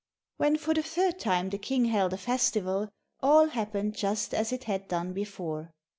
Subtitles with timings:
[0.37, 4.63] When, for the third time, the King held a festival, all happened just as it
[4.63, 5.75] had done before.